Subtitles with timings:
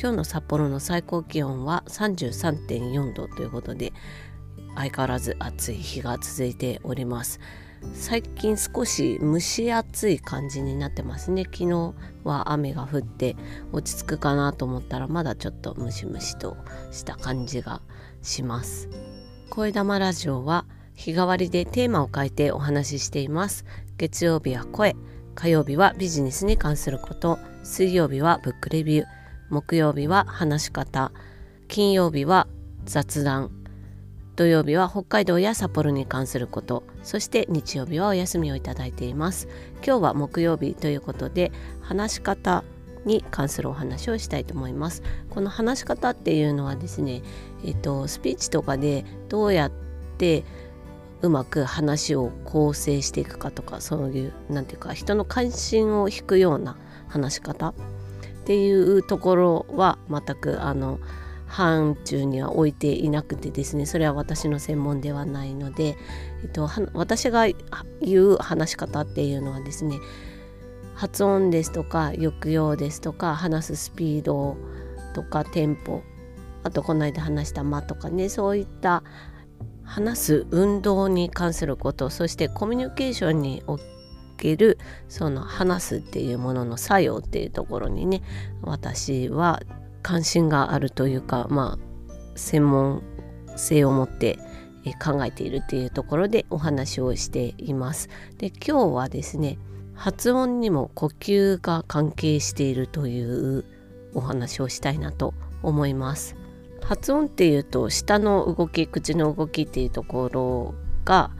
[0.00, 3.92] 今日の札幌の最高気温は33.4度ということで
[4.76, 7.40] 相変わらず暑い日が続いております。
[7.94, 11.42] 最近少し蒸し暑い感じになってますね。
[11.42, 13.34] 昨日は雨が降って
[13.72, 16.56] 落ち着くかなと思ったらまだちょっとムシムシと
[16.92, 17.82] した感じが
[18.22, 18.88] します。
[19.50, 23.64] 声玉ラジオは日替わりでテーマを変えてお話ししています。
[23.96, 24.94] 月曜日は声
[25.34, 29.17] 火曜日はビジネスに関すること水曜日はブックレビュー。
[29.50, 31.10] 木曜日は話し方。
[31.68, 32.46] 金曜日は
[32.84, 33.50] 雑談。
[34.36, 36.84] 土曜日は北海道や札幌に関すること。
[37.02, 39.48] そして日曜日はお休みをいただいています。
[39.76, 42.62] 今日は木曜日ということで話し方
[43.06, 45.02] に関するお話をしたいと思います。
[45.30, 47.22] この話し方っていうのはですね
[47.64, 49.72] えっとスピーチとかでどうやっ
[50.18, 50.44] て
[51.22, 56.76] うまく話を構成していくかとかそういう何て言うか人の関心を引くような
[57.08, 57.72] 話し方。
[58.48, 61.00] っていうところは全くあの
[61.46, 65.98] 範疇には置いていなくてですねそれは私の専門ではないので、
[66.42, 67.46] えっと、私が
[68.00, 69.98] 言う話し方っていうのはですね
[70.94, 74.56] 発音ですとか抑揚ですとか話すスピード
[75.14, 76.00] とかテンポ
[76.62, 79.02] あとこの間話した間とかねそういった
[79.84, 83.78] 話す運動に関することそしてコミュニケーションにお
[84.38, 88.22] けるその話すっていうものの作用っていうところにね
[88.62, 89.60] 私は
[90.02, 93.02] 関心があるというかまあ専門
[93.56, 94.38] 性を持って
[95.04, 98.08] 考えているっていうところでお話をしています。
[98.38, 99.58] で今日はですね
[99.94, 103.64] 発音にも呼吸が関係しているという
[104.14, 106.36] お話をしたいなと思います。
[106.82, 111.30] 発音っていうと舌の動き口の動きっていうところが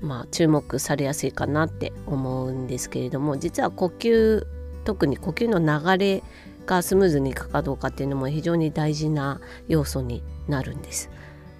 [0.00, 4.46] まあ、注目されやすいかなって思うんですけれども実は呼吸
[4.84, 6.22] 特に呼吸の流れ
[6.66, 11.10] がスムーズにいくかどうかっていうのも非常に大事な要素になるんです。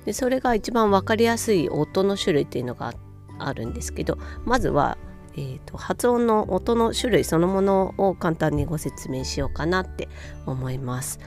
[0.04, 2.94] でそれが一番分かりやすい音の種類っていうのが
[3.38, 4.96] あるんですけどまずは、
[5.34, 10.08] えーと、発音の音の種類そのものを簡単にご説明しようかなって
[10.46, 11.20] 思います。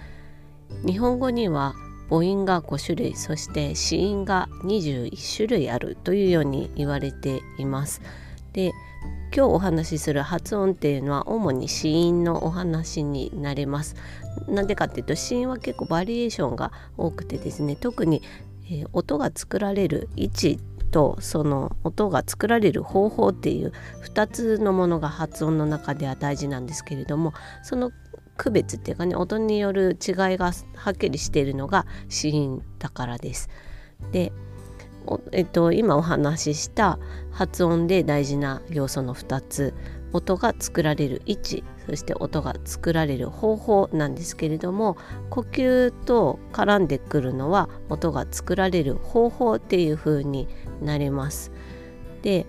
[0.85, 1.75] 日本語には
[2.09, 8.01] 母音が5種類そして子音が21種類あるというように言われています。
[8.53, 8.71] で
[9.35, 13.95] 今日お話しする発音っていうのは主に子音のお話になります。
[14.47, 18.21] なんでかっていうと子音は結構バリエーションが多くてですね特に、
[18.65, 20.59] えー、音が作られる位置
[20.91, 27.33] とその音が作られる方法っていう2つのものが発音の中では大事なんですけれども
[27.63, 27.91] その
[28.37, 33.49] 区別っていうかね音による違いがはっきりしているのが子音だからです。
[34.11, 34.31] で
[35.33, 36.97] えっと、今お話しした
[37.31, 39.73] 発音で大事な要素の2つ
[40.13, 44.95] 音が作られる位置そして音が作られる方法なんですけれども
[45.29, 50.47] 呼吸と絡んでくるのは音が作られる方法っていう風に
[50.81, 51.51] なります。
[52.21, 52.45] で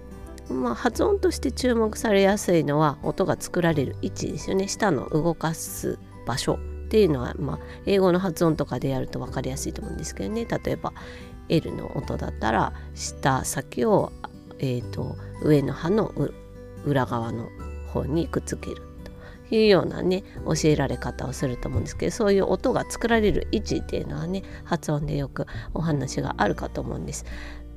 [0.50, 10.93] まあ、発音として注目されやすいのは音が作られる位置ですよね舌の動かす場所っていうのは、まあ、英語の発音とかでやると分かりやすいと思うんですけどね例えば
[11.49, 14.12] L の音だったら舌先を、
[14.59, 16.12] えーと、上の歯の
[16.84, 17.49] 裏側の
[17.88, 18.76] 方にくっつける
[19.49, 27.25] というようなね教えられ方をすると思うんですけどそういう音が作られる位置っていうのはね発音でよくお話があるかと思うんです。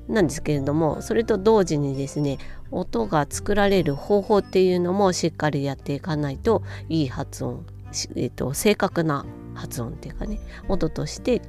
[0.07, 2.38] なんですけれどもそれと同時にですね
[2.72, 7.66] 音が作られる方法っていうのもしっかりやっていかないといい発音、
[8.16, 11.41] えーと、正確な発音っていうかね音として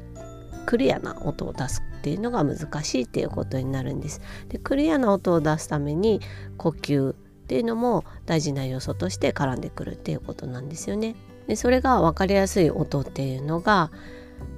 [0.66, 4.20] クリアな音を出すっていうのが難しいっていうことになるんです。
[4.48, 6.20] でクリアな音を出すために
[6.56, 11.16] 呼吸っていうのも大事な要素として絡んでくるっていうことなんですよね。
[11.46, 13.90] でそれが分かりやすい音っていうのが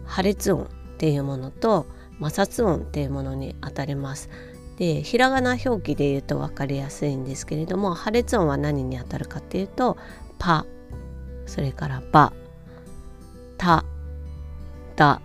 [0.04, 0.66] 破裂音っ
[0.98, 1.86] ていうものと
[2.20, 4.28] 摩擦音っていうものにあたります。
[4.76, 9.99] でひらがな表記で言うと分かりやすいんですけれども破裂音は何にあたるかっていうと
[10.38, 10.64] 「パ」
[11.44, 12.32] それから「バ」
[13.58, 13.84] 「タ」
[14.96, 15.20] 「ダ」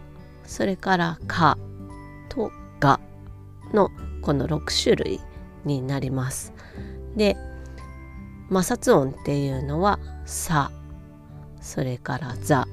[0.46, 1.58] それから「カ」
[2.28, 2.52] と
[2.82, 3.00] 「ガ」
[3.74, 3.92] の
[4.22, 5.22] この6種類
[5.64, 6.54] になります。
[7.16, 7.38] で
[8.50, 10.70] 摩擦音っていうのは「さ」
[11.62, 12.68] それから「ザ」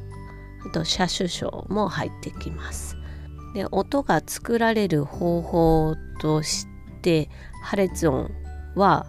[0.67, 3.02] あと車種章も入ってきます。
[3.55, 6.67] で音が作られる方法とし
[7.03, 7.29] て
[7.63, 8.31] 破裂音
[8.75, 9.07] は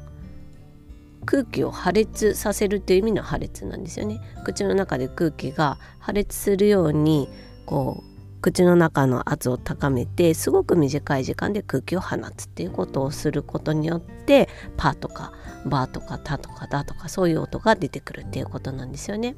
[1.25, 7.30] 空気を破裂させるという意味の破裂なんですよね口の中で空気が破裂するように
[7.66, 15.31] こう口の中の圧を高めてすごく短い時間で空気を放つっていうことをすることによってパとか
[15.66, 19.38] バとかタとかダとかそういう音が出てくるっていうことなんですよね。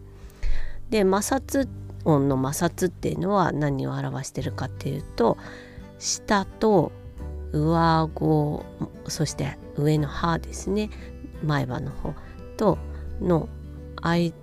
[0.89, 1.67] で摩擦
[2.05, 5.37] 音の摩擦っていうのは何を表してるかっていうと
[5.99, 6.91] 下と
[7.51, 8.65] 上顎
[9.07, 10.89] そして上の歯ですね
[11.43, 12.13] 前歯の方
[12.57, 12.77] と
[13.21, 13.49] の
[14.01, 14.33] 間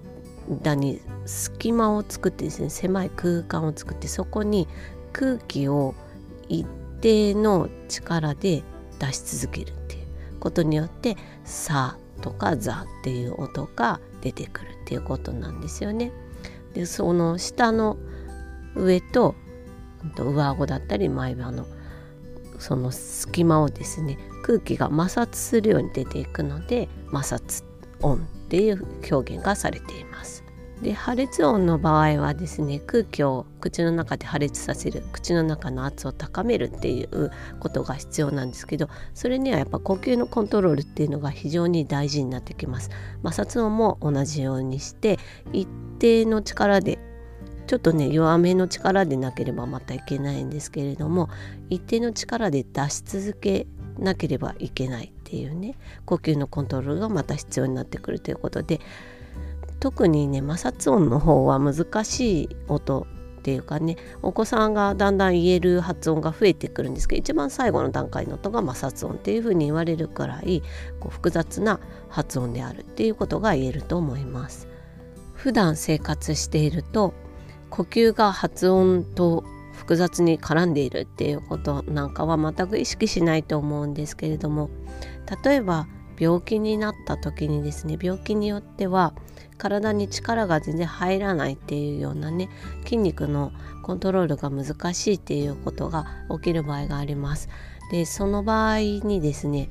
[0.74, 4.68] に隙間を作ってですね狭い空間を作ってそこに
[5.12, 5.94] 空気を
[6.48, 6.66] 一
[7.00, 8.62] 定の力で
[8.98, 10.06] 出し続けるっていう
[10.40, 16.12] ことによって「さ」とか「ざ」っていう音が出てくるっていうことなんですよね。
[16.74, 17.98] でその下の
[18.74, 19.34] 上と
[20.16, 21.66] 上顎だったり前歯の
[22.58, 27.64] その隙間をですね空気が摩擦するように出ていくので摩擦
[28.00, 30.44] 音っていう表現がされています。
[30.82, 37.30] で破裂音の場合はですね空気を口の中で破裂させる口の中の圧を高めるっていう
[37.60, 42.90] ことが必要なんですけどそれにはやっぱ呼吸のコントロールっていうのが非常に大事になってきます。
[43.22, 45.18] 摩擦音も同じようにして
[45.52, 45.68] 一
[46.00, 46.98] 定の力で
[47.68, 51.30] ちょっとね弱めの力でなければまたいけないんですけれども
[51.70, 53.68] 一定の力で出し続け
[53.98, 58.80] なければいけないっていうね呼吸のコントロールがまた必要になってくるということで
[59.82, 63.04] 特にね摩擦音の方は難しい音
[63.40, 70.62] っていうかねお子さんがだんだん言える発音が増えてくるんですけど一番最後の段階の音が摩擦音っていうふうに言われるくらい
[71.00, 74.68] こう複雑な発音であるっていうことが言えると思います。
[75.34, 77.12] 普段生活していると
[77.68, 79.42] 呼吸が発音と
[79.72, 84.70] 複雑に絡んでいるっていうことなんかは全く意識しないと思うんですけれども
[85.44, 85.88] 例えば
[86.22, 89.12] 病気になった時にですね病気によっては
[89.58, 92.48] 体に力が全然入らないっていうようなね
[92.84, 93.50] 筋肉の
[93.82, 97.48] コントロールが難しいっていうことが起きる場合があります。
[97.90, 99.68] でその場合にですね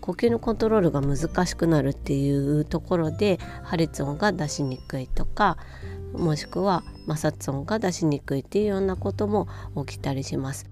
[0.00, 5.58] 呼吸のコントロールが難しくなるっていうところで破裂音が出しにくいとか
[6.12, 9.48] もしくは摩擦音が出しにくいっていうようなことも
[9.86, 10.70] 起きたりします。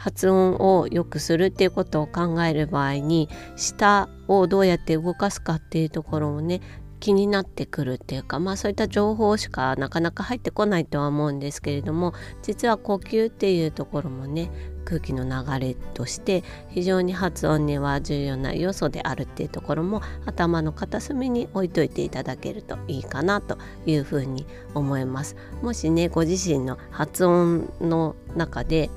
[0.00, 4.08] 発音を良くするっていうことを考える場合に舌
[4.38, 6.60] をどうやって動かすかっていうところをね
[7.00, 12.12] 気になってくるっていうかまあそういった情報しかなかなか入ってこないとは思うんですけれども
[12.42, 14.50] 実は呼吸っていうところもね
[14.84, 23.56] 空気の流れとして非常に発音には重要な要素であるっていうところも頭の片隅に置いといていただけるといいかなと
[23.86, 25.36] いうふうに思います。
[25.62, 28.90] もしねご自身の発音の中で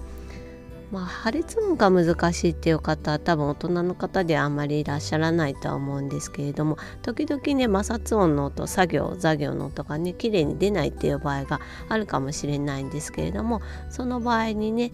[0.93, 14.91] まあ、破裂音が難しいっていう方は多分大人の方であんまりいらっしゃらないとは思うんですけれども時々ね摩擦音の音作業座業の音がね綺麗に出ないっていう場合があるかもしれないんですけれどもその場合にね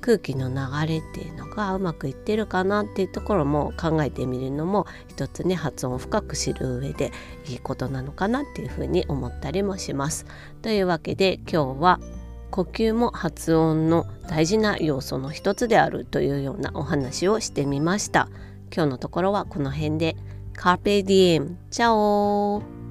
[0.00, 7.10] 空気の流れっていうのがうまくいってるかなっていうところも考えてみるのも一つね発音を深く知る上で
[7.48, 10.26] いいことなのかなっていうふうに思ったりもします。
[10.62, 12.00] というわけで今日は
[12.54, 18.28] 呼吸も発音の大事な要素の一つであるというようなお話をしてみました。
[18.72, 20.14] 今日のところはこの辺で。
[20.56, 22.83] Carpe Diem チャオ。